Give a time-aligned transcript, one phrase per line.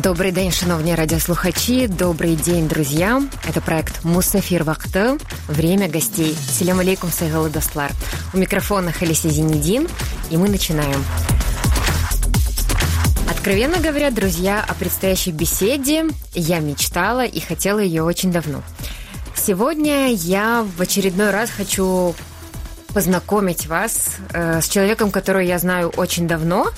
[0.00, 1.88] Добрий день, шановні радіослухачі.
[1.88, 3.22] Добрый день, друзья.
[3.50, 5.18] Это проект Мусафир Вахты.
[5.48, 6.36] Время гостей.
[6.50, 7.90] Селям алейкум, Сайгалы Достлар.
[8.34, 9.88] У микрофона Халиси Зинедин.
[10.32, 11.04] И мы начинаем.
[13.30, 18.62] Откровенно говоря, друзья, о предстоящей беседе я мечтала и хотела ее очень давно.
[19.34, 22.14] Сегодня я в очередной раз хочу
[22.92, 26.72] познакомить вас э, с человеком, которого я знаю очень давно,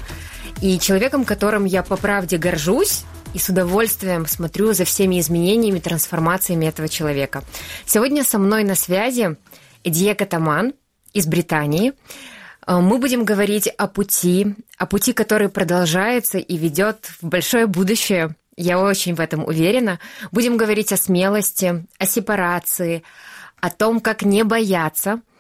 [0.61, 6.66] и человеком, которым я по правде горжусь и с удовольствием смотрю за всеми изменениями, трансформациями
[6.66, 7.44] этого человека.
[7.86, 9.36] Сегодня со мной на связи
[9.84, 10.74] Эдия Катаман
[11.14, 11.94] из Британии.
[12.66, 18.36] Э, мы будем говорить о пути, о пути, который продолжается и ведет в большое будущее.
[18.56, 20.00] Я очень в этом уверена.
[20.32, 23.04] Будем говорить о смелости, о сепарации,
[23.64, 25.22] о том, как не бояться–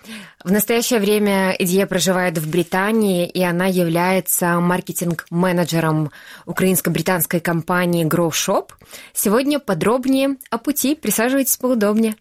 [0.43, 6.11] в настоящее время Идея проживает в Британии, и она является маркетинг-менеджером
[6.45, 8.69] украинско-британской компании Grow Shop.
[9.13, 10.95] Сегодня подробнее о пути.
[10.95, 12.15] Присаживайтесь поудобнее.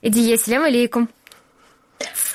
[0.00, 1.10] Идея, салям алейкум.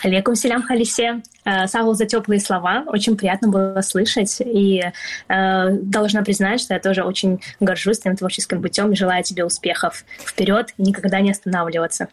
[0.03, 1.21] Алейкум селям халисе.
[1.45, 2.83] Э, Сагу за теплые слова.
[2.87, 4.39] Очень приятно было слышать.
[4.39, 9.43] И э, должна признать, что я тоже очень горжусь твоим творческим путем и желаю тебе
[9.43, 12.07] успехов вперед и никогда не останавливаться.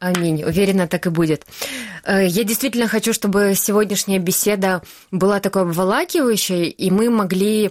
[0.00, 0.42] Аминь.
[0.42, 1.44] Уверена, так и будет.
[2.04, 7.70] Э, я действительно хочу, чтобы сегодняшняя беседа была такой обволакивающей, и мы могли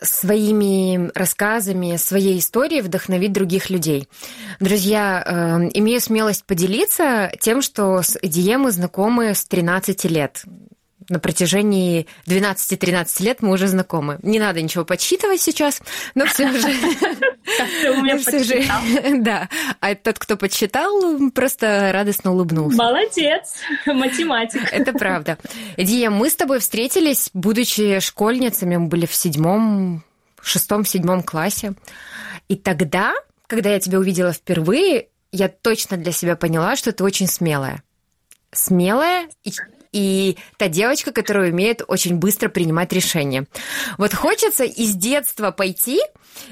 [0.00, 4.08] своими рассказами, своей историей вдохновить других людей.
[4.60, 10.44] Друзья, э, имею смелость поделиться тем, что с Эдием мы знакомы с 13 лет
[11.08, 14.18] на протяжении 12-13 лет мы уже знакомы.
[14.22, 15.80] Не надо ничего подсчитывать сейчас,
[16.14, 16.68] но все же...
[18.18, 18.62] Все же,
[19.22, 19.48] да.
[19.80, 22.76] А тот, кто подсчитал, просто радостно улыбнулся.
[22.76, 23.54] Молодец,
[23.86, 24.62] математик.
[24.72, 25.38] Это правда.
[25.76, 30.04] Дия, мы с тобой встретились, будучи школьницами, мы были в седьмом,
[30.42, 31.72] шестом-седьмом классе.
[32.48, 33.14] И тогда,
[33.46, 37.82] когда я тебя увидела впервые, я точно для себя поняла, что ты очень смелая.
[38.52, 39.52] Смелая и
[39.92, 43.46] и та девочка, которая умеет очень быстро принимать решения.
[43.96, 46.00] Вот хочется из детства пойти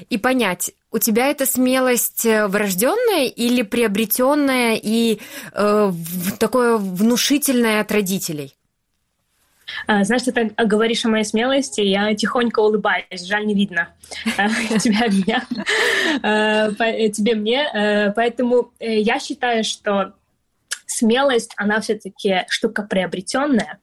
[0.09, 5.19] и понять, у тебя это смелость э, врожденная или приобретенная и
[5.53, 5.91] э,
[6.39, 8.55] такое внушительное от родителей?
[9.85, 13.89] А, знаешь, ты так говоришь о моей смелости, я тихонько улыбаюсь, жаль, не видно
[14.37, 14.47] а,
[14.79, 15.45] тебя меня,
[16.23, 16.71] а,
[17.09, 18.13] тебе мне.
[18.15, 20.13] Поэтому э, я считаю, что
[20.97, 23.79] смелость, она все-таки штука приобретенная.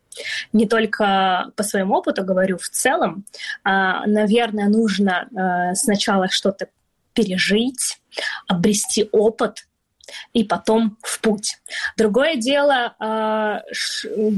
[0.52, 3.24] Не только по своему опыту говорю, в целом,
[3.64, 6.68] а, наверное, нужно э, сначала что-то
[7.14, 7.98] пережить,
[8.46, 9.66] обрести опыт,
[10.34, 11.56] и потом в путь.
[11.96, 13.60] Другое дело, э,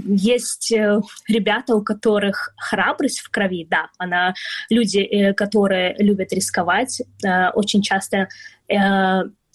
[0.07, 4.35] есть э, ребята, у которых храбрость в крови, да, она
[4.71, 7.03] люди, которые любят рисковать,
[7.55, 8.29] очень часто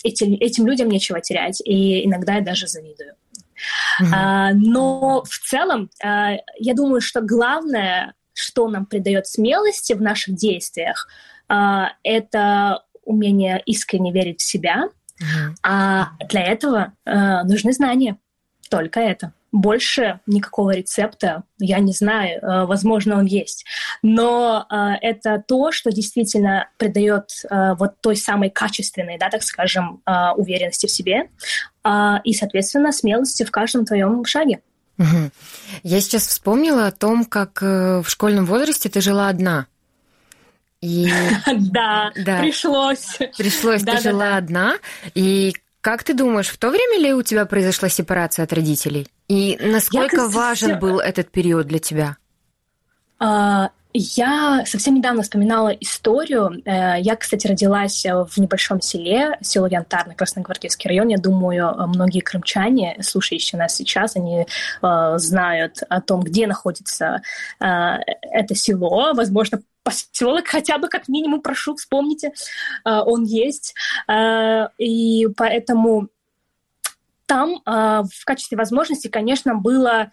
[0.03, 3.13] этим, этим людям нечего терять, и иногда я даже завидую.
[4.01, 4.09] Mm-hmm.
[4.13, 10.35] А, но в целом, а, я думаю, что главное, что нам придает смелости в наших
[10.35, 11.07] действиях,
[11.47, 14.85] а, это умение искренне верить в себя,
[15.19, 15.55] mm-hmm.
[15.63, 18.17] а для этого а, нужны знания.
[18.69, 23.65] Только это больше никакого рецепта я не знаю, э, возможно, он есть.
[24.01, 30.01] Но э, это то, что действительно придает э, вот той самой качественной, да, так скажем,
[30.35, 31.29] уверенности в себе
[32.23, 34.61] и, соответственно, смелости в каждом твоем шаге.
[34.97, 35.31] Угу.
[35.83, 39.67] Я сейчас вспомнила о том, как в школьном возрасте ты жила одна.
[40.81, 41.09] И...
[41.55, 43.17] Да, да, пришлось.
[43.37, 44.77] Пришлось, ты жила одна.
[45.15, 49.07] И как ты думаешь, в то время ли у тебя произошла сепарация от родителей?
[49.31, 52.17] И насколько Я, важен был этот период для тебя?
[53.17, 56.61] А, я совсем недавно вспоминала историю.
[56.65, 61.07] Э, я, кстати, родилась в небольшом селе, село Янтарный, Красногвардейский район.
[61.07, 64.47] Я думаю, многие крымчане, слушающие нас сейчас, они
[64.81, 67.21] э, знают о том, где находится
[67.61, 69.13] э, это село.
[69.13, 72.33] Возможно, поселок хотя бы как минимум, прошу, вспомните,
[72.83, 73.73] он есть.
[74.77, 76.09] И поэтому
[77.31, 80.11] там э, в качестве возможности, конечно, было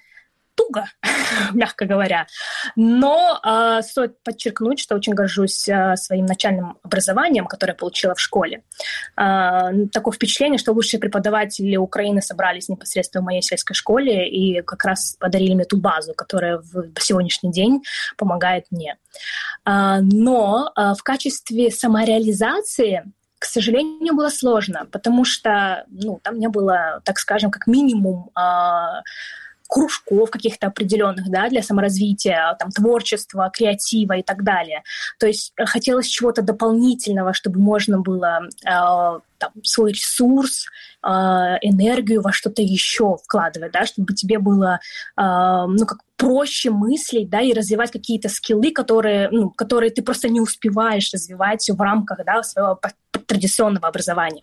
[0.55, 0.87] туго,
[1.53, 2.29] мягко говоря.
[2.77, 8.63] Но э, стоит подчеркнуть, что очень горжусь э, своим начальным образованием, которое получила в школе.
[9.17, 14.85] Э, такое впечатление, что лучшие преподаватели Украины собрались непосредственно в моей сельской школе и как
[14.85, 17.83] раз подарили мне ту базу, которая в, в сегодняшний день
[18.17, 18.97] помогает мне.
[19.67, 23.03] Э, но э, в качестве самореализации
[23.39, 28.31] к сожалению, было сложно, потому что ну, там не было, так скажем, как минимум
[29.69, 34.83] кружков каких-то определенных, да, для саморазвития, там, творчества, креатива и так далее.
[35.19, 40.67] То есть хотелось чего-то дополнительного, чтобы можно было э, там, свой ресурс,
[41.05, 44.81] э, энергию во что-то еще вкладывать, да, чтобы тебе было,
[45.17, 50.29] э, ну, как проще мыслить, да, и развивать какие-то скиллы, которые, ну, которые ты просто
[50.29, 52.81] не успеваешь развивать в рамках, да, своего
[53.27, 54.43] традиционного образования.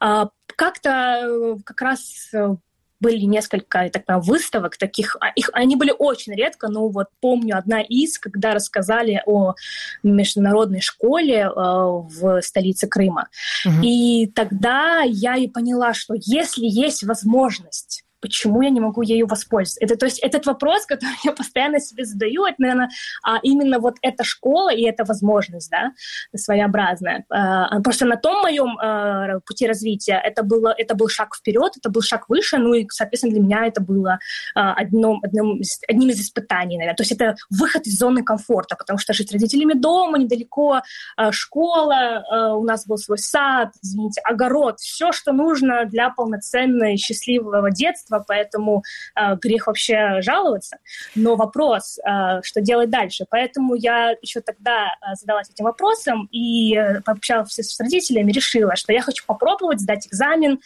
[0.00, 0.26] Э,
[0.56, 2.56] как-то э, как раз э,
[3.02, 7.82] были несколько так, выставок таких, а, их, они были очень редко, но вот помню одна
[7.82, 9.54] из, когда рассказали о
[10.02, 13.28] международной школе э, в столице Крыма.
[13.66, 13.74] Угу.
[13.82, 19.84] И тогда я и поняла, что если есть возможность почему я не могу ею воспользоваться?
[19.84, 22.88] Это, то есть этот вопрос, который я постоянно себе задаю, это, наверное,
[23.22, 25.92] а именно вот эта школа и эта возможность, да,
[26.34, 27.24] своеобразная.
[27.28, 31.90] А, просто на том моем а, пути развития это, было, это был шаг вперед, это
[31.90, 34.18] был шаг выше, ну и, соответственно, для меня это было
[34.54, 36.96] а, одном, одним, одним из испытаний, наверное.
[36.96, 40.82] То есть это выход из зоны комфорта, потому что жить с родителями дома, недалеко,
[41.30, 48.11] школа, у нас был свой сад, извините, огород, все, что нужно для полноценного счастливого детства,
[48.12, 48.82] общества, поэтому
[49.16, 50.78] э, грех вообще жаловаться.
[51.14, 53.24] Но вопрос, э, что делать дальше?
[53.30, 58.92] Поэтому я еще тогда э, задалась этим вопросом и э, пообщалась с родителями, решила, что
[58.92, 60.60] я хочу попробовать сдать экзамен,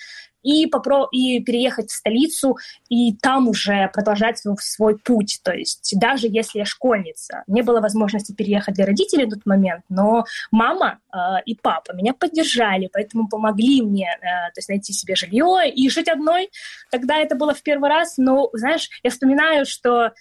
[0.47, 2.57] и, попро- и переехать в столицу,
[2.89, 5.41] и там уже продолжать свой, свой путь.
[5.43, 9.83] То есть даже если я школьница, не было возможности переехать для родителей в тот момент,
[9.89, 11.17] но мама э,
[11.47, 16.09] и папа меня поддержали, поэтому помогли мне э, то есть найти себе жилье и жить
[16.09, 16.51] одной.
[16.93, 20.13] Тогда это было в первый раз, но, знаешь, я вспоминаю, что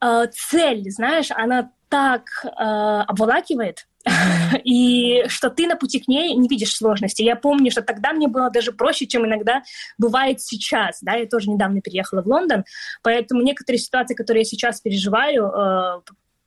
[0.00, 3.88] э, цель, знаешь, она так э, обволакивает,
[4.64, 7.22] и что ты на пути к ней не видишь сложности.
[7.22, 9.62] Я помню, что тогда мне было даже проще, чем иногда
[9.98, 10.98] бывает сейчас.
[11.02, 12.64] Да, я тоже недавно переехала в Лондон,
[13.02, 16.00] поэтому некоторые ситуации, которые я сейчас переживаю, э,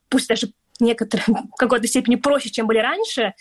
[0.09, 3.33] пусть даже некоторые в какой-то степени проще, чем были раньше, э,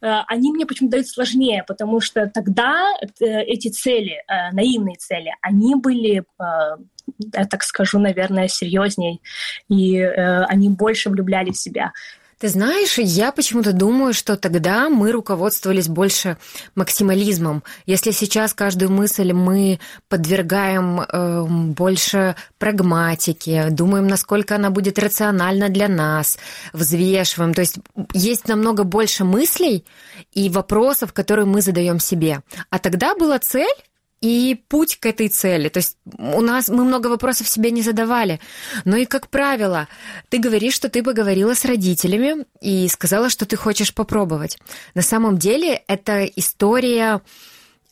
[0.00, 4.22] они мне почему-то дают сложнее, потому что тогда э, эти цели,
[4.52, 6.24] наивные цели, они были
[7.34, 9.20] я так скажу, наверное, серьезней,
[9.68, 11.92] и они больше влюбляли в себя.
[12.42, 16.38] Ты знаешь, я почему-то думаю, что тогда мы руководствовались больше
[16.74, 17.62] максимализмом.
[17.86, 19.78] Если сейчас каждую мысль мы
[20.08, 26.36] подвергаем э, больше прагматике, думаем, насколько она будет рациональна для нас,
[26.72, 27.54] взвешиваем.
[27.54, 27.76] То есть
[28.12, 29.84] есть намного больше мыслей
[30.32, 32.40] и вопросов, которые мы задаем себе.
[32.70, 33.70] А тогда была цель
[34.22, 35.68] и путь к этой цели.
[35.68, 38.40] То есть у нас мы много вопросов себе не задавали.
[38.84, 39.88] Но и, как правило,
[40.30, 44.58] ты говоришь, что ты поговорила с родителями и сказала, что ты хочешь попробовать.
[44.94, 47.20] На самом деле это история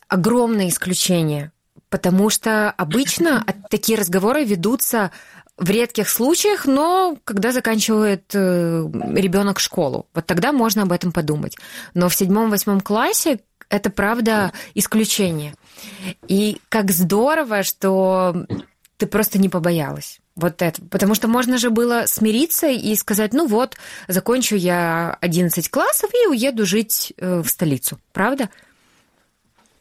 [0.07, 1.51] огромное исключение,
[1.89, 5.11] потому что обычно такие разговоры ведутся
[5.57, 11.57] в редких случаях, но когда заканчивает э, ребенок школу, вот тогда можно об этом подумать.
[11.93, 15.55] Но в седьмом-восьмом классе это правда исключение.
[16.27, 18.45] И как здорово, что
[18.97, 20.19] ты просто не побоялась.
[20.35, 20.81] Вот это.
[20.85, 23.75] Потому что можно же было смириться и сказать, ну вот,
[24.07, 27.99] закончу я 11 классов и уеду жить э, в столицу.
[28.13, 28.49] Правда?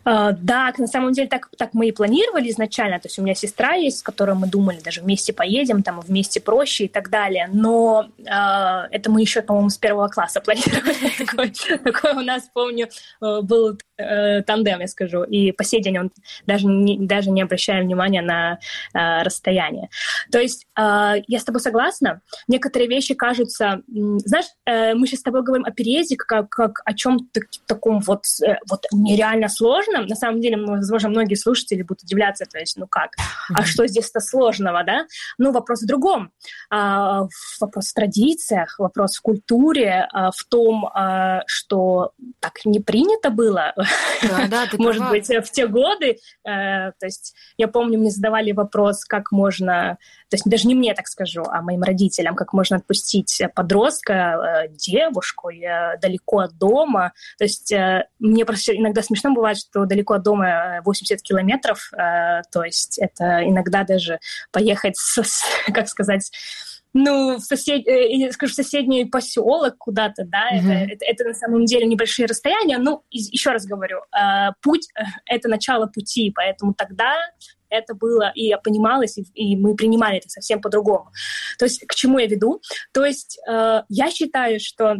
[0.03, 2.99] Uh, да, на самом деле так, так мы и планировали изначально.
[2.99, 6.41] То есть у меня сестра есть, с которой мы думали, даже вместе поедем, там вместе
[6.41, 7.51] проще и так далее.
[7.53, 11.53] Но uh, это мы еще, по-моему, с первого класса планировали.
[11.85, 12.89] Такой у нас, помню,
[13.21, 15.23] э, был э, тандем, я скажу.
[15.25, 16.11] И по сей день он
[16.47, 18.59] даже не, даже не обращая внимания на
[18.95, 19.89] э, расстояние.
[20.31, 22.21] То есть э, я с тобой согласна.
[22.49, 23.83] Некоторые вещи кажутся...
[23.89, 28.25] Знаешь, э, мы сейчас с тобой говорим о переезде как, как о чем-то таком вот,
[28.47, 30.07] э, вот нереально сложном.
[30.07, 33.13] На самом деле, возможно, многие слушатели будут удивляться, то есть, ну как,
[33.55, 35.07] а что здесь-то сложного, да?
[35.39, 36.33] Ну, вопрос в другом.
[36.71, 37.27] А,
[37.61, 43.75] вопрос в традициях, вопрос в культуре, а, в том, а, что так не принято было
[44.23, 46.19] да, да, ты может быть, в те годы.
[46.45, 50.95] Э, то есть я помню, мне задавали вопрос, как можно, то есть даже не мне,
[50.95, 55.51] так скажу, а моим родителям, как можно отпустить подростка, э, девушку
[56.01, 57.13] далеко от дома.
[57.39, 62.65] То есть э, мне просто иногда смешно бывает, что далеко от дома 80 километров, то
[62.65, 64.21] есть это иногда даже
[64.53, 66.31] поехать, с, как сказать,
[66.93, 67.87] ну, в, сосед...
[67.87, 70.73] э, скажу, в соседний поселок куда-то, да, mm-hmm.
[70.73, 75.03] это, это, это на самом деле небольшие расстояния, ну, еще раз говорю, э, путь э,—
[75.27, 77.15] это начало пути, поэтому тогда
[77.69, 81.11] это было, и я понималась, и, и мы принимали это совсем по-другому.
[81.59, 82.61] То есть к чему я веду?
[82.93, 84.97] То есть э, я считаю, что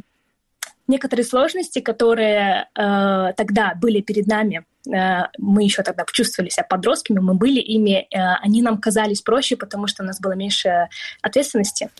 [0.87, 7.35] некоторые сложности, которые э, тогда были перед нами, мы еще тогда чувствовали себя подростками, мы
[7.35, 10.89] были ими, э, они нам казались проще, потому что у нас было меньше
[11.23, 11.91] ответственности,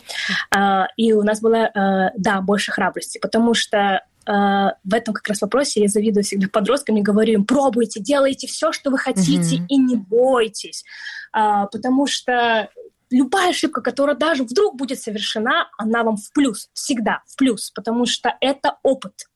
[0.55, 5.81] э, и у нас было, да, больше храбрости, потому что в этом как раз вопросе
[5.81, 9.65] я завидую всегда подросткам и говорю им, пробуйте, делайте все, что вы хотите, mm-hmm.
[9.67, 10.85] и не бойтесь,
[11.31, 12.69] потому что
[13.09, 18.05] любая ошибка, которая даже вдруг будет совершена, она вам в плюс, всегда в плюс, потому
[18.05, 19.27] что это опыт.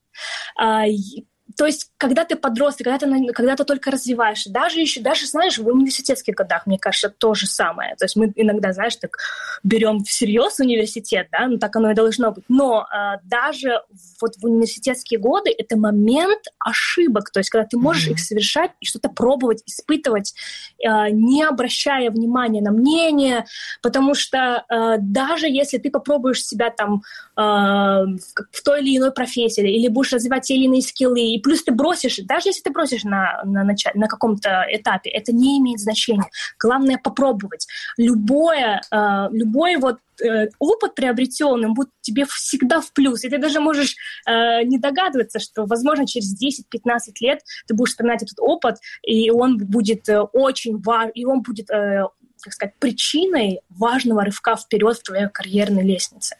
[1.56, 5.58] То есть, когда ты подросток, когда ты, когда ты только развиваешься, даже еще, даже, знаешь,
[5.58, 7.96] в университетских годах, мне кажется, то же самое.
[7.96, 9.16] То есть мы иногда, знаешь, так
[9.62, 12.44] берем всерьез университет, да, ну так оно и должно быть.
[12.48, 13.80] Но э, даже
[14.20, 18.12] вот в университетские годы это момент ошибок, то есть когда ты можешь mm-hmm.
[18.12, 20.34] их совершать и что-то пробовать, испытывать,
[20.78, 23.46] э, не обращая внимания на мнение,
[23.82, 27.02] потому что э, даже если ты попробуешь себя там
[27.36, 31.62] э, в той или иной профессии или будешь развивать те или иные скиллы и плюс
[31.62, 35.78] ты бросишь, даже если ты бросишь на, на, начале, на каком-то этапе, это не имеет
[35.78, 36.28] значения.
[36.58, 37.68] Главное попробовать.
[37.96, 43.22] Любое, э, любой вот э, опыт приобретенный будет тебе всегда в плюс.
[43.22, 43.94] И ты даже можешь
[44.26, 49.56] э, не догадываться, что, возможно, через 10-15 лет ты будешь вспоминать этот опыт, и он
[49.56, 52.08] будет э, очень важен, и он будет, э,
[52.42, 56.34] как сказать, причиной важного рывка вперед в твоей карьерной лестнице.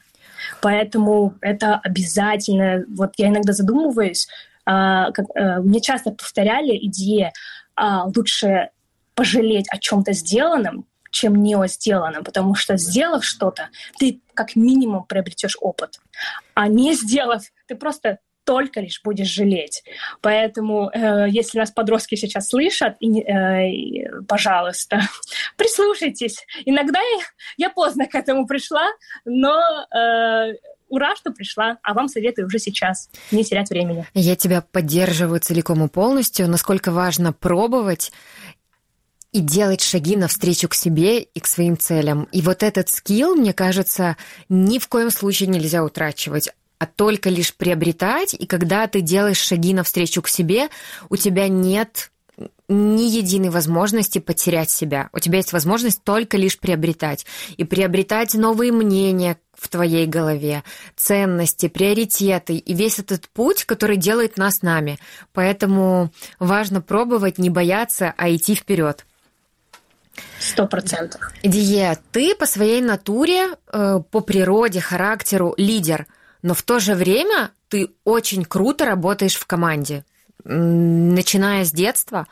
[0.61, 2.85] Поэтому это обязательно.
[2.89, 4.27] Вот я иногда задумываюсь,
[4.67, 7.33] как, а, мне часто повторяли идеи
[7.77, 8.71] а, лучше
[9.15, 13.69] пожалеть о чем-то сделанном, чем не о сделанном, потому что сделав что-то,
[13.99, 16.01] ты как минимум приобретешь опыт,
[16.55, 19.83] а не сделав, ты просто только лишь будешь жалеть.
[20.23, 25.01] Поэтому, э, если нас подростки сейчас слышат, и, э, пожалуйста,
[25.57, 26.47] прислушайтесь.
[26.65, 27.19] Иногда я,
[27.57, 28.89] я поздно к этому пришла,
[29.25, 29.59] но
[29.93, 30.55] э,
[30.89, 34.07] ура, что пришла, а вам советую уже сейчас, не терять времени.
[34.15, 36.49] Я тебя поддерживаю целиком и полностью.
[36.49, 38.13] Насколько важно пробовать
[39.33, 42.25] и делать шаги навстречу к себе и к своим целям.
[42.33, 44.17] И вот этот скилл, мне кажется,
[44.49, 49.73] ни в коем случае нельзя утрачивать а только лишь приобретать, и когда ты делаешь шаги
[49.73, 50.69] навстречу к себе,
[51.09, 52.11] у тебя нет
[52.69, 55.09] ни единой возможности потерять себя.
[55.13, 57.27] У тебя есть возможность только лишь приобретать.
[57.57, 60.65] И приобретать новые мнения в твоей голове,
[60.97, 64.99] ценности, приоритеты и весь этот путь, который делает нас нами.
[65.33, 69.07] Поэтому важно пробовать, не бояться, а идти вперед.
[70.41, 71.21] Сто процентов.
[71.43, 76.07] Дие, ты по своей натуре, э, по природе, характеру лидер,
[76.43, 80.05] но в то же время ты очень круто работаешь в команде
[80.47, 82.27] начиная с детства,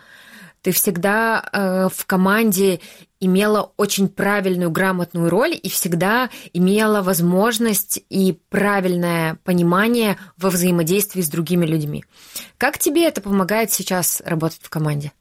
[0.65, 2.81] ты всегда э, в команде
[3.21, 11.29] имела очень правильную, грамотную роль и всегда имела возможность и правильное понимание во взаимодействии с
[11.29, 12.03] другими людьми.
[12.57, 15.13] Как тебе это помогает сейчас работать в команде?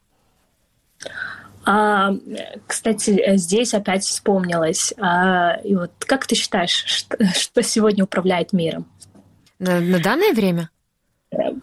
[1.65, 2.13] А,
[2.65, 4.93] кстати, здесь опять вспомнилось.
[4.97, 8.85] А, и вот как ты считаешь, что, что сегодня управляет миром?
[9.59, 10.69] На, на данное время?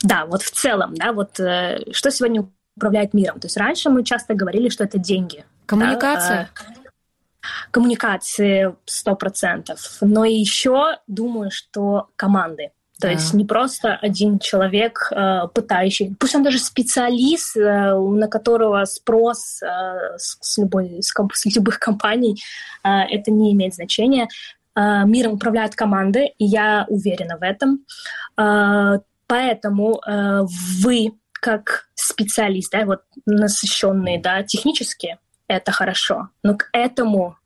[0.03, 2.49] да, вот в целом, да, вот э, что сегодня
[2.81, 3.39] управляет миром.
[3.39, 5.45] То есть раньше мы часто говорили, что это деньги.
[5.67, 6.49] Коммуникация.
[6.57, 6.81] Да,
[7.71, 9.99] коммуникации сто процентов.
[10.01, 12.71] Но еще думаю, что команды.
[13.01, 13.13] То да.
[13.13, 19.63] есть не просто один человек, э, пытающий, пусть он даже специалист, э, на которого спрос
[20.17, 21.15] с, любой, с,
[21.57, 22.43] любых компаний,
[22.83, 24.29] это не имеет значения.
[24.77, 27.85] Миром управляют команды, и я уверена в этом.
[29.27, 30.01] Поэтому
[30.83, 35.19] вы как специалист, да, вот насыщенные, да, технически,
[35.49, 36.29] это хорошо.
[36.43, 37.37] Но к этому,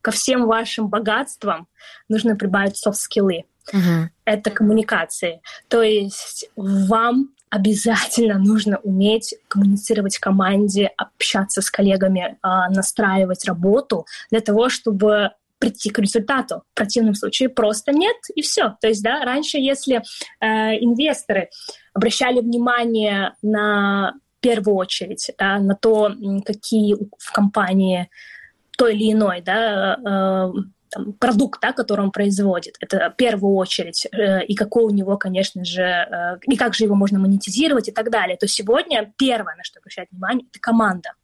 [0.00, 1.66] ко всем вашим богатствам
[2.08, 3.44] нужно прибавить софт-скиллы.
[3.72, 4.08] Uh-huh.
[4.24, 5.40] Это коммуникации.
[5.68, 14.06] То есть вам обязательно нужно уметь коммуницировать в команде, общаться с коллегами, а, настраивать работу
[14.30, 16.62] для того, чтобы прийти к результату.
[16.72, 18.76] В противном случае просто нет, и все.
[18.80, 20.02] То есть, да, раньше, если
[20.40, 20.46] э,
[20.80, 21.50] инвесторы
[21.92, 26.12] обращали внимание на первую очередь да, на то,
[26.44, 28.08] какие в компании
[28.76, 30.52] той или иной да, э,
[30.90, 32.76] там, продукт, да, который он производит.
[32.80, 34.06] Это в первую очередь.
[34.12, 37.92] Э, и какой у него, конечно же, э, и как же его можно монетизировать и
[37.92, 38.36] так далее.
[38.36, 41.14] То сегодня первое, на что обращать внимание, это команда.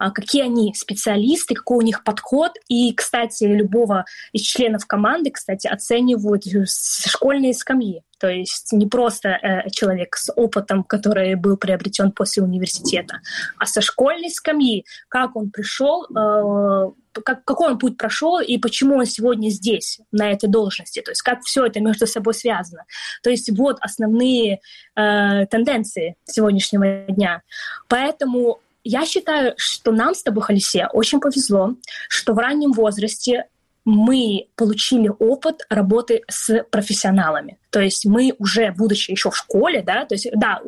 [0.00, 2.52] А, какие они специалисты, какой у них подход.
[2.68, 8.02] И, кстати, любого из членов команды, кстати, оценивают с школьной скамьи.
[8.18, 13.20] То есть не просто э, человек с опытом, который был приобретен после университета,
[13.58, 16.92] а со школьной скамьи, как он пришел, э,
[17.22, 21.02] как, какой он путь прошел и почему он сегодня здесь, на этой должности.
[21.02, 22.84] То есть как все это между собой связано.
[23.22, 24.60] То есть вот основные
[24.96, 27.42] э, тенденции сегодняшнего дня.
[27.86, 31.74] Поэтому я считаю, что нам с тобой, Халисе, очень повезло,
[32.08, 33.46] что в раннем возрасте
[33.84, 37.58] мы получили опыт работы с профессионалами.
[37.70, 40.60] То есть мы уже, будучи еще в школе, да, то есть, да,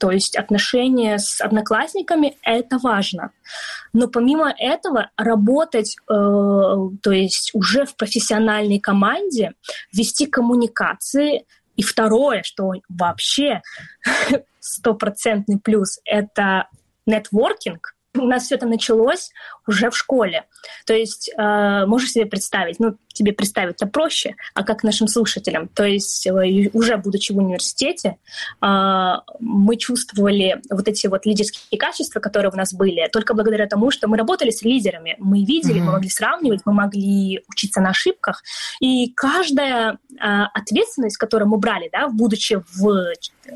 [0.00, 3.32] то есть отношения с одноклассниками— это важно.
[3.92, 6.12] Но помимо этого работать, э,
[7.02, 9.52] то есть уже в профессиональной команде,
[9.92, 11.44] вести коммуникации.
[11.76, 13.60] И второе, что вообще
[14.60, 16.68] стопроцентный плюс— это
[17.06, 19.30] нетворкинг— у нас все это началось
[19.66, 20.46] уже в школе.
[20.84, 25.68] То есть э, можешь себе представить, ну, тебе представить это проще, а как нашим слушателям.
[25.68, 28.16] То есть э, уже будучи в университете,
[28.60, 33.92] э, мы чувствовали вот эти вот лидерские качества, которые у нас были, только благодаря тому,
[33.92, 35.14] что мы работали с лидерами.
[35.18, 35.84] Мы видели, mm-hmm.
[35.84, 38.42] мы могли сравнивать, мы могли учиться на ошибках.
[38.80, 40.16] И каждая э,
[40.54, 43.12] ответственность, которую мы брали, да, будучи в,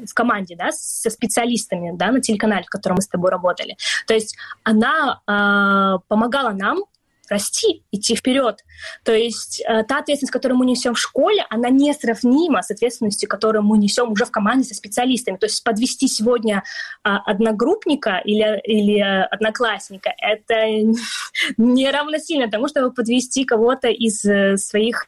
[0.06, 4.14] в команде, да, со специалистами, да, на телеканале, в котором мы с тобой работали, то
[4.14, 6.84] есть она э, помогала нам
[7.28, 8.64] расти, идти вперед.
[9.04, 13.62] То есть э, та ответственность, которую мы несем в школе, она несравнима с ответственностью, которую
[13.62, 15.36] мы несем уже в команде со специалистами.
[15.36, 16.62] То есть подвести сегодня
[17.04, 20.54] э, одногруппника или, или одноклассника, это
[21.56, 25.06] не равносильно тому, чтобы подвести кого-то из э, своих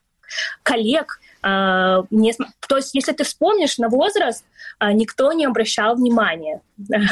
[0.62, 1.20] коллег,
[2.10, 2.34] не,
[2.68, 4.44] то есть, если ты вспомнишь на возраст,
[4.78, 6.60] а, никто не обращал внимания,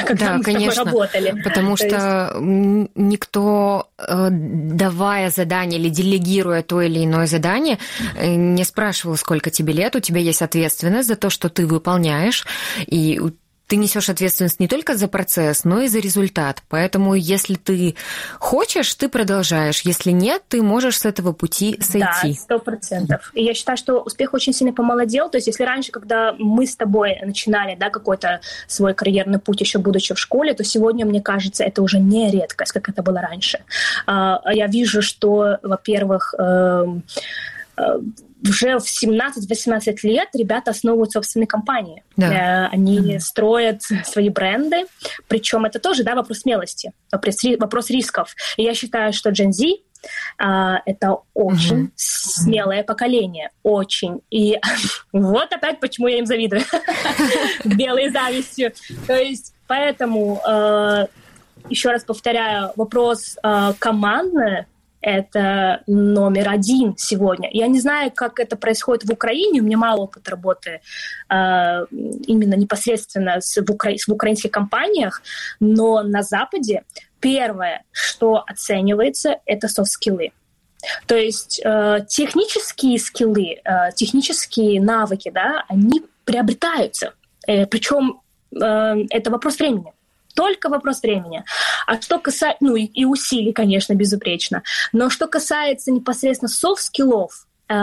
[0.05, 1.43] когда да, мы конечно, с тобой работали.
[1.43, 2.91] Потому то что есть...
[2.95, 7.79] никто, э, давая задание или делегируя то или иное задание,
[8.17, 12.47] э, не спрашивал, сколько тебе лет, у тебя есть ответственность за то, что ты выполняешь,
[12.87, 13.21] и
[13.67, 16.63] ты несешь ответственность не только за процесс, но и за результат.
[16.69, 17.95] Поэтому, если ты
[18.39, 19.81] хочешь, ты продолжаешь.
[19.83, 22.35] Если нет, ты можешь с этого пути сойти.
[22.35, 23.31] Да, сто процентов.
[23.35, 25.31] И я считаю, что успех очень сильно помолодел.
[25.31, 29.79] То есть, если раньше, когда мы с тобой начинали да, какой-то свой карьерный путь, еще
[29.79, 33.61] будучи в школе, то сегодня, мне кажется, это уже не редкость, как это было раньше.
[34.07, 37.03] А, я вижу, что, во-первых, эм,
[37.77, 37.99] э,
[38.49, 42.03] уже в 17-18 лет ребята основывают собственные компании.
[42.17, 42.67] Да.
[42.67, 43.21] Э, они mm-hmm.
[43.21, 44.85] строят свои бренды,
[45.29, 48.35] причем это тоже да, вопрос смелости, вопрос, вопрос рисков.
[48.57, 49.65] И я считаю, что Gen Z
[50.39, 51.93] Uh, это очень mm-hmm.
[51.97, 54.21] смелое поколение, очень.
[54.31, 54.61] И
[55.13, 56.61] вот опять почему я им завидую
[57.65, 58.75] белой завистью.
[59.07, 61.09] То есть поэтому uh,
[61.71, 64.67] еще раз повторяю, вопрос uh, командный
[65.05, 67.51] это номер один сегодня.
[67.53, 70.81] Я не знаю, как это происходит в Украине, у меня мало опыта работы
[71.29, 71.87] э,
[72.27, 73.93] именно непосредственно с, в, укра...
[74.07, 75.23] в украинских компаниях,
[75.61, 76.85] но на Западе
[77.21, 80.33] первое, что оценивается, это софт-скиллы.
[81.07, 87.13] То есть э, технические скиллы, э, технические навыки, да, они приобретаются.
[87.47, 88.21] Э, причем
[88.55, 88.59] э,
[89.11, 89.94] это вопрос времени.
[90.35, 91.45] Только вопрос времени.
[91.87, 94.63] А что касается, ну и, усилий, конечно, безупречно.
[94.93, 97.75] Но что касается непосредственно soft skill ов, э,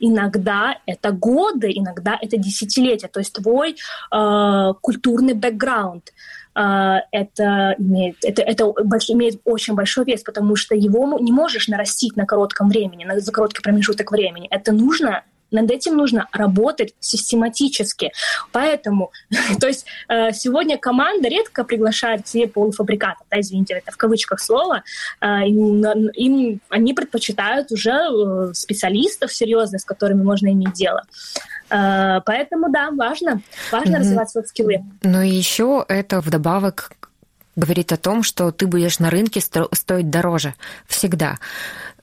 [0.00, 3.08] иногда это годы, иногда это десятилетия.
[3.08, 3.76] То есть твой
[4.12, 6.12] э, культурный background,
[6.54, 11.66] э, это, имеет, это, это больш, имеет очень большой вес, потому что его не можешь
[11.66, 14.48] нарастить на коротком времени, на, за короткий промежуток времени.
[14.50, 18.12] Это нужно над этим нужно работать систематически.
[18.50, 19.12] Поэтому,
[19.60, 24.40] то есть э, сегодня команда редко приглашает к себе полуфабрикаты, да, извините, это в кавычках
[24.40, 24.82] слово,
[25.20, 31.02] э, им, им, они предпочитают уже э, специалистов серьезных, с которыми можно иметь дело.
[31.68, 33.98] Поэтому, да, важно, важно mm-hmm.
[33.98, 34.84] развивать софт-скиллы.
[35.02, 36.90] Но еще это вдобавок
[37.56, 40.54] говорит о том, что ты будешь на рынке стоить дороже
[40.86, 41.38] всегда.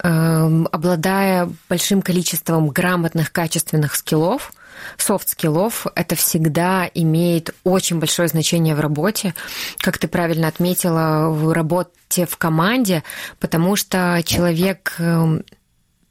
[0.02, 4.54] Эм, обладая большим количеством грамотных, качественных скиллов,
[4.98, 9.34] soft skill ов, это всегда имеет очень большое значение в работе.
[9.80, 13.04] Как ты правильно отметила, в работе в команде,
[13.40, 15.44] потому что человек эм,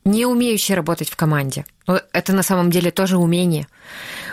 [0.05, 1.65] не умеющий работать в команде.
[2.13, 3.67] Это на самом деле тоже умение.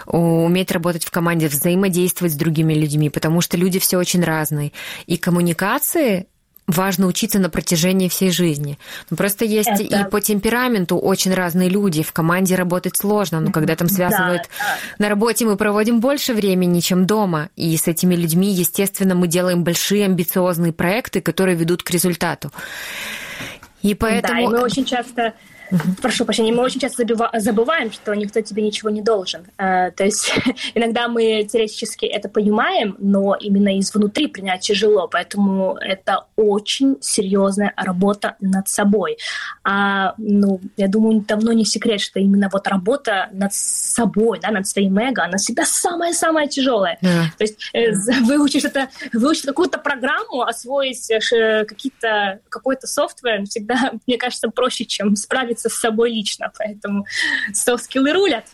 [0.06, 4.72] Уметь работать в команде, взаимодействовать с другими людьми, потому что люди все очень разные.
[5.06, 6.28] И коммуникации
[6.68, 8.80] важно учиться на протяжении всей жизни.
[9.10, 9.84] Ну, просто есть Это...
[9.84, 12.04] и по темпераменту очень разные люди.
[12.04, 14.66] В команде работать сложно, но когда там связывают да,
[14.98, 15.04] да.
[15.04, 17.50] на работе, мы проводим больше времени, чем дома.
[17.56, 22.52] И с этими людьми, естественно, мы делаем большие амбициозные проекты, которые ведут к результату.
[23.82, 24.34] И поэтому...
[24.34, 25.34] Да, и мы очень часто
[26.02, 27.06] Прошу прощения, мы очень часто
[27.40, 29.46] забываем, что никто тебе ничего не должен.
[29.58, 30.32] Э, то есть
[30.76, 38.36] иногда мы теоретически это понимаем, но именно изнутри принять тяжело, поэтому это очень серьезная работа
[38.40, 39.18] над собой.
[39.64, 44.68] А, ну, я думаю, давно не секрет, что именно вот работа над собой, да, над
[44.68, 46.98] своим эго, она всегда самая-самая тяжелая.
[47.02, 47.26] Yeah.
[47.38, 54.18] То есть э, выучишь это, выучить какую-то программу, освоить э, какие-то, какой-то софтвер всегда, мне
[54.18, 57.06] кажется, проще, чем справиться справиться с собой лично, поэтому
[57.54, 58.46] софт-скиллы рулят.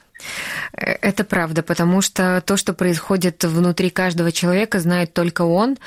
[0.73, 5.77] Это правда, потому что то, что происходит внутри каждого человека, знает только он.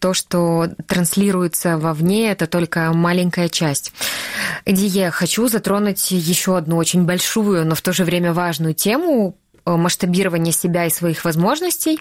[0.00, 3.92] То, что транслируется вовне, это только маленькая часть.
[4.66, 9.70] Дие, хочу затронуть еще одну очень большую, но в то же время важную тему э,
[9.70, 12.00] масштабирования себя и своих возможностей.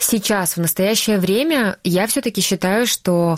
[0.00, 3.36] Сейчас, в настоящее время, я все-таки считаю, что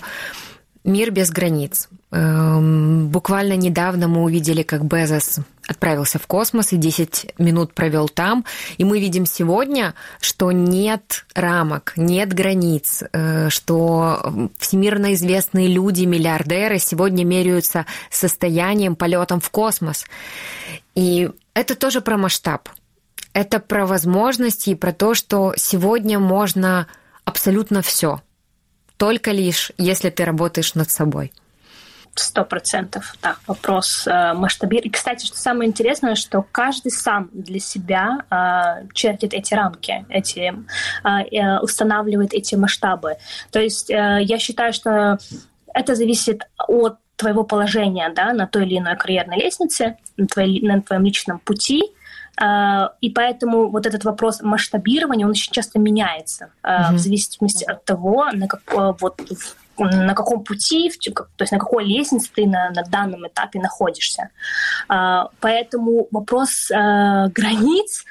[0.83, 1.91] Мир без границ.
[2.11, 8.47] Эм, буквально недавно мы увидели, как Безос отправился в космос и 10 минут провел там.
[8.79, 16.79] И мы видим сегодня, что нет рамок, нет границ, э, что всемирно известные люди, миллиардеры
[16.79, 20.07] сегодня меряются состоянием, полетом в космос.
[20.95, 22.71] И это тоже про масштаб.
[23.35, 26.87] Это про возможности и про то, что сегодня можно
[27.27, 28.23] абсолютно все–
[29.01, 31.33] только лишь, если ты работаешь над собой.
[32.15, 34.91] Сто процентов, да, вопрос э, масштабирования.
[34.91, 40.53] И, кстати, что самое интересное, что каждый сам для себя э, чертит эти рамки, эти,
[40.53, 43.17] э, э, устанавливает эти масштабы.
[43.51, 45.19] То есть э, я считаю, что
[45.73, 50.83] это зависит от твоего положения да, на той или иной карьерной лестнице, на, твоей, на
[50.83, 51.85] твоем личном пути,
[53.01, 56.93] и поэтому вот этот вопрос масштабирования, он очень часто меняется mm-hmm.
[56.93, 59.21] в зависимости от того, на, как, а, вот,
[59.79, 64.31] на каком пути, то есть на какой лестнице ты на, на данном этапе находишься.
[64.89, 68.05] Поэтому вопрос границ,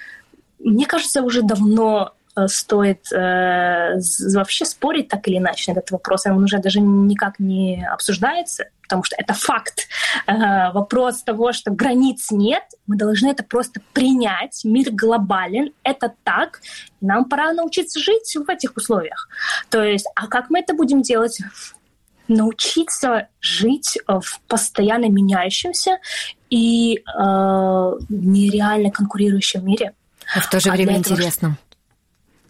[0.59, 2.13] мне кажется, уже давно
[2.47, 3.99] стоит э,
[4.33, 6.25] вообще спорить так или иначе на этот вопрос.
[6.25, 9.87] Он уже даже никак не обсуждается потому что это факт.
[10.25, 14.61] Э, вопрос того, что границ нет, мы должны это просто принять.
[14.63, 16.59] Мир глобален, это так.
[16.99, 19.29] Нам пора научиться жить в этих условиях.
[19.69, 21.39] То есть, а как мы это будем делать?
[22.31, 25.97] научиться жить в постоянно меняющемся
[26.51, 27.01] и э,
[28.09, 29.93] нереально конкурирующем мире.
[30.35, 31.55] А в то же а время интересном.
[31.55, 31.68] Того,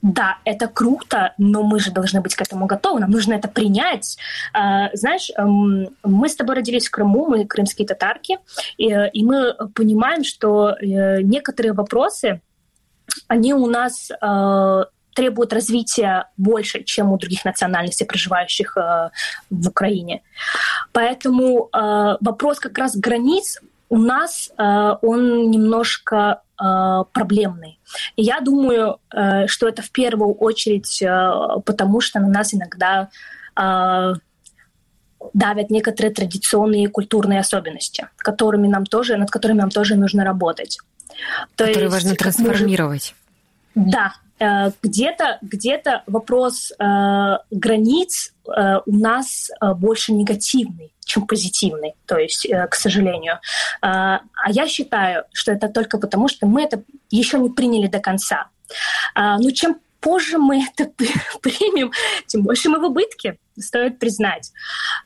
[0.01, 4.17] да, это круто, но мы же должны быть к этому готовы, нам нужно это принять.
[4.53, 8.38] А, знаешь, эм, мы с тобой родились в Крыму, мы крымские татарки,
[8.77, 12.41] и, мы понимаем, что э, некоторые вопросы,
[13.27, 14.83] они у нас э,
[15.13, 19.09] требуют развития больше, чем у других национальностей, проживающих э,
[19.49, 20.21] в Украине.
[20.93, 23.59] Поэтому вопрос как раз границ
[23.89, 27.80] у нас он немножко Э, проблемный.
[28.17, 33.10] И я думаю, э, что это в первую очередь э, потому, что на нас иногда
[35.34, 40.80] давят некоторые традиционные культурные особенности, которыми нам тоже, над которыми нам тоже нужно работать.
[41.58, 43.15] То которые есть, важно трансформировать.
[43.75, 52.17] Да, где-то где вопрос э, границ э, у нас э, больше негативный чем позитивный, то
[52.17, 53.39] есть, э, к сожалению.
[53.82, 57.99] А, а я считаю, что это только потому, что мы это еще не приняли до
[57.99, 58.49] конца.
[59.15, 60.91] А, но чем позже мы это
[61.41, 61.91] примем,
[62.28, 64.52] тем больше мы в убытке, стоит признать.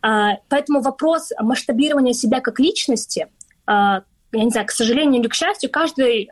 [0.02, 3.28] А, поэтому вопрос масштабирования себя как личности,
[3.66, 6.28] я не знаю, к сожалению или к счастью, каждый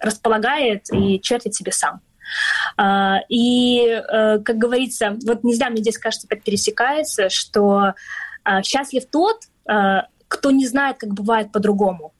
[0.00, 2.00] располагает и чертит себе сам.
[3.28, 7.94] И, э, как говорится, вот не зря мне здесь, кажется, так пересекается, что
[8.46, 12.12] а, счастлив тот, а, кто не знает, как бывает по-другому.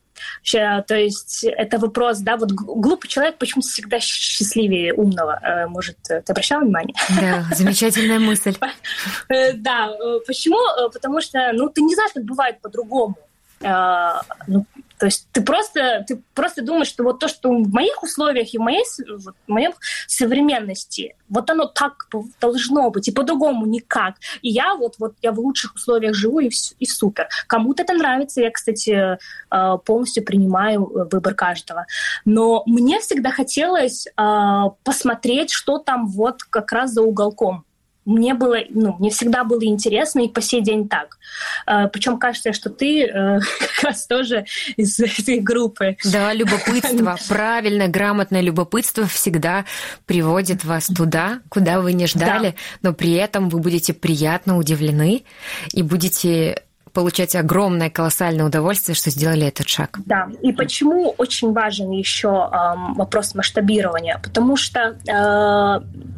[0.42, 5.38] То есть это вопрос, да, вот глупый человек почему всегда счастливее умного?
[5.42, 6.94] Э, может, ты обращал внимание?
[7.20, 8.56] Да, замечательная мысль.
[9.28, 10.56] Э, да, э, почему?
[10.90, 13.16] Потому что, ну, ты не знаешь, как бывает по-другому.
[13.62, 14.64] А, ну,
[14.98, 18.58] то есть ты просто, ты просто думаешь, что вот то, что в моих условиях и
[18.58, 19.68] в моей, вот, в моей
[20.06, 22.08] современности, вот оно так
[22.40, 24.14] должно быть, и по-другому никак.
[24.42, 27.28] И я вот, вот я в лучших условиях живу, и, и супер.
[27.46, 29.18] Кому-то это нравится, я, кстати,
[29.50, 31.86] э, полностью принимаю э, выбор каждого.
[32.24, 37.65] Но мне всегда хотелось э, посмотреть, что там вот как раз за уголком
[38.06, 41.18] мне было, ну, мне всегда было интересно, и по сей день так.
[41.66, 45.96] Э, Причем кажется, что ты э, как раз тоже из этой группы.
[46.04, 49.64] Да, любопытство, правильное, грамотное любопытство всегда
[50.06, 52.54] приводит вас туда, куда вы не ждали, да.
[52.82, 55.24] но при этом вы будете приятно удивлены
[55.72, 56.62] и будете
[56.96, 59.98] получать огромное, колоссальное удовольствие, что сделали этот шаг.
[60.06, 64.18] Да, и почему очень важен еще эм, вопрос масштабирования?
[64.22, 66.15] Потому что э,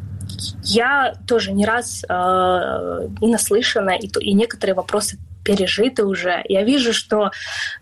[0.63, 6.43] я тоже не раз э, и наслышана, и, и некоторые вопросы пережиты уже.
[6.47, 7.31] Я вижу, что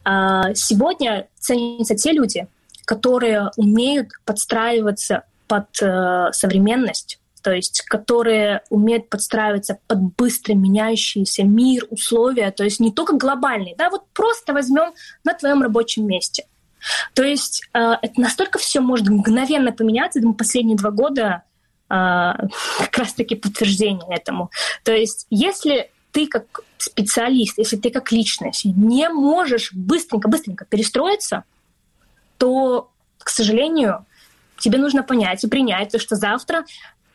[0.05, 2.47] э, сегодня ценятся те люди,
[2.85, 11.85] которые умеют подстраиваться под э, современность, то есть которые умеют подстраиваться под быстро меняющийся мир,
[11.89, 14.93] условия, то есть не только глобальный, да, вот просто возьмем
[15.23, 16.45] на твоем рабочем месте.
[17.13, 20.21] То есть э, это настолько все может мгновенно поменяться.
[20.21, 21.43] Думаю, последние два года
[21.87, 24.51] как раз-таки подтверждение этому.
[24.83, 31.43] То есть если ты как специалист, если ты как личность не можешь быстренько-быстренько перестроиться,
[32.37, 34.05] то, к сожалению,
[34.57, 36.65] тебе нужно понять и принять, что завтра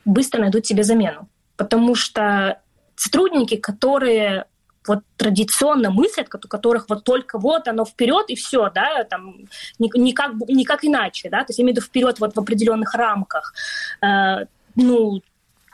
[0.04, 1.28] быстро найдут тебе замену.
[1.56, 2.60] Потому что
[2.96, 4.46] сотрудники, которые
[4.86, 9.46] вот традиционно мыслят, у которых вот только вот оно вперед и все, да, там
[9.78, 13.54] никак, никак иначе, да, то есть я имею в виду вперед вот в определенных рамках.
[14.74, 15.20] Ну,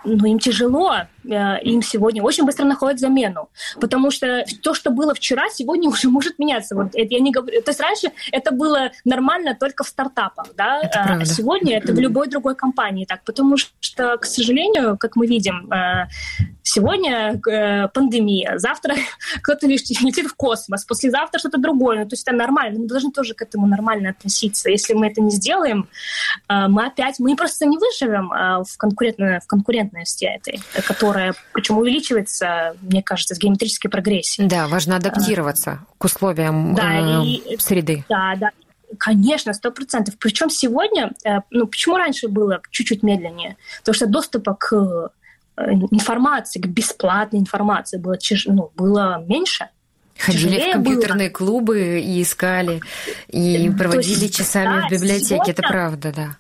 [0.05, 0.95] ну, им тяжело,
[1.29, 6.39] им сегодня очень быстро находят замену, потому что то, что было вчера, сегодня уже может
[6.39, 6.75] меняться.
[6.75, 10.81] Вот это я не говорю, то есть раньше это было нормально только в стартапах, да,
[10.95, 15.71] а сегодня это в любой другой компании так, потому что, к сожалению, как мы видим,
[15.73, 16.09] э,
[16.63, 18.95] сегодня э, пандемия, завтра
[19.43, 23.35] кто-то летит в космос, послезавтра что-то другое, ну, то есть это нормально, мы должны тоже
[23.35, 24.71] к этому нормально относиться.
[24.71, 25.89] Если мы это не сделаем,
[26.49, 28.29] мы опять, мы просто не выживем
[28.65, 31.18] в конкурентной, в конкурентности этой которая
[31.53, 34.49] причем увеличивается, мне кажется, с геометрической прогрессией.
[34.49, 38.05] Да, важно адаптироваться к условиям да, э, и, среды.
[38.09, 38.51] Да, да.
[38.99, 40.17] Конечно, сто процентов.
[40.19, 43.57] Причем сегодня, э, ну почему раньше было чуть-чуть медленнее?
[43.81, 45.11] Потому что доступа к
[45.57, 49.69] э, информации, к бесплатной информации было, ну, было меньше.
[50.19, 51.37] Ходили в компьютерные было.
[51.37, 52.81] клубы и искали,
[53.29, 56.37] и проводили есть, часами да, в библиотеке, сегодня, это правда, да.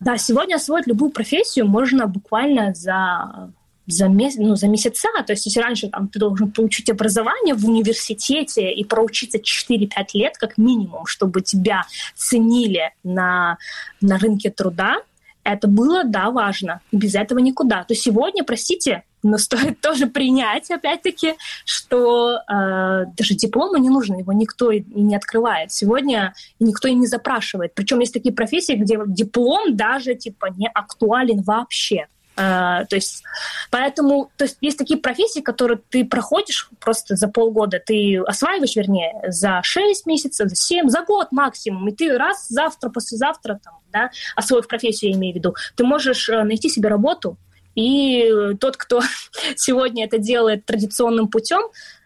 [0.00, 3.50] Да, сегодня освоить любую профессию можно буквально за
[3.88, 5.08] за, месяц, ну, за месяца.
[5.26, 10.36] То есть если раньше там, ты должен получить образование в университете и проучиться 4-5 лет
[10.38, 13.58] как минимум, чтобы тебя ценили на,
[14.00, 14.98] на рынке труда,
[15.44, 16.80] это было, да, важно.
[16.92, 17.82] Без этого никуда.
[17.84, 24.34] То сегодня, простите, но стоит тоже принять, опять-таки, что э, даже диплома не нужно, его
[24.34, 25.72] никто и не открывает.
[25.72, 27.72] Сегодня никто и не запрашивает.
[27.74, 32.08] Причем есть такие профессии, где диплом даже типа не актуален вообще.
[32.40, 33.24] А, то есть,
[33.68, 39.12] поэтому, то есть есть такие профессии, которые ты проходишь просто за полгода, ты осваиваешь, вернее,
[39.26, 44.10] за 6 месяцев, за 7, за год максимум, и ты раз завтра, послезавтра, там, да,
[44.36, 47.36] освоив профессию, я имею в виду, ты можешь э, найти себе работу,
[47.74, 49.00] и тот, кто
[49.56, 51.62] сегодня это делает традиционным путем,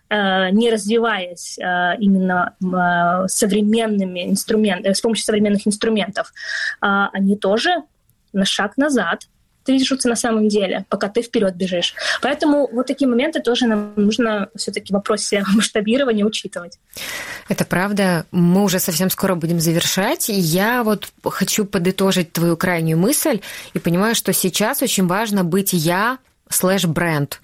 [0.08, 2.56] э, не развиваясь э, именно
[3.28, 6.32] современными инструментами, с помощью современных инструментов,
[6.80, 7.82] они тоже
[8.32, 9.26] на шаг назад
[9.64, 11.94] движутся на самом деле, пока ты вперед бежишь.
[12.20, 16.78] Поэтому вот такие моменты тоже нам нужно все-таки в вопросе масштабирования учитывать.
[17.48, 18.26] Это правда.
[18.30, 20.28] Мы уже совсем скоро будем завершать.
[20.28, 23.40] Я вот хочу подытожить твою крайнюю мысль
[23.74, 27.40] и понимаю, что сейчас очень важно быть я слэш бренд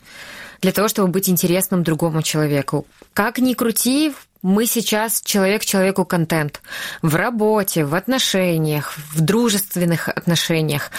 [0.60, 2.86] для того, чтобы быть интересным другому человеку.
[3.12, 6.60] Как ни крути, мы сейчас человек человеку контент
[7.02, 10.90] в работе, в отношениях, в дружественных отношениях.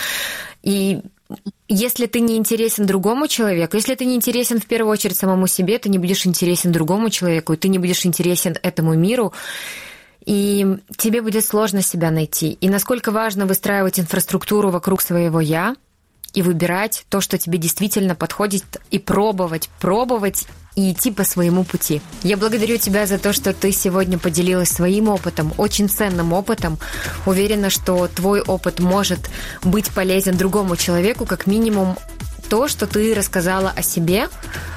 [0.63, 1.01] И
[1.67, 5.77] если ты не интересен другому человеку, если ты не интересен в первую очередь самому себе,
[5.77, 9.33] ты не будешь интересен другому человеку, ты не будешь интересен этому миру,
[10.25, 12.51] и тебе будет сложно себя найти.
[12.53, 15.75] И насколько важно выстраивать инфраструктуру вокруг своего «я»,
[16.33, 20.47] и выбирать то, что тебе действительно подходит, и пробовать, пробовать
[20.79, 22.01] и идти по своему пути.
[22.23, 26.77] Я благодарю тебя за то, что ты сегодня поделилась своим опытом, очень ценным опытом.
[27.25, 29.29] Уверена, что твой опыт может
[29.63, 31.97] быть полезен другому человеку, как минимум
[32.49, 34.27] то, что ты рассказала о себе,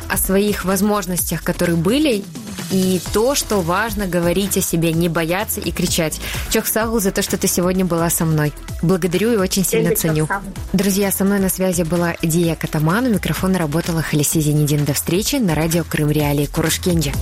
[0.09, 2.23] о своих возможностях, которые были,
[2.71, 6.21] и то, что важно говорить о себе, не бояться и кричать.
[6.51, 8.53] Чохсагу за то, что ты сегодня была со мной.
[8.83, 10.29] Благодарю и очень сильно ценю.
[10.73, 14.85] Друзья, со мной на связи была Дия Катаман, у микрофона работала Халиси Зенедин.
[14.85, 17.13] До встречи на радио Крым Реалии Курушкенджи.